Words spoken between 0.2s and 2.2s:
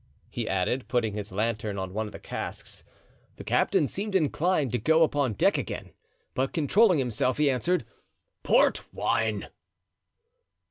he added, putting his lantern on one of the